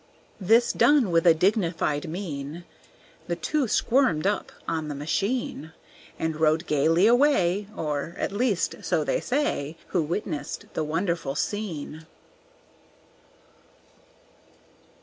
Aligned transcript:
This 0.39 0.73
done, 0.73 1.11
with 1.11 1.27
a 1.27 1.33
dignified 1.35 2.09
mien 2.09 2.63
The 3.27 3.35
two 3.35 3.67
squirmed 3.67 4.25
up 4.25 4.51
on 4.67 4.87
the 4.87 4.95
machine, 4.95 5.73
And 6.17 6.37
rode 6.39 6.65
gayly 6.65 7.05
away, 7.05 7.67
Or 7.77 8.15
at 8.17 8.31
least, 8.31 8.77
so 8.83 9.03
they 9.03 9.19
say, 9.19 9.77
Who 9.89 10.01
witnessed 10.01 10.65
the 10.73 10.83
wonderful 10.83 11.35
scene. 11.35 12.07